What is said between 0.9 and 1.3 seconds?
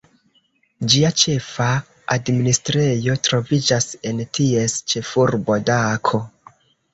Ĝia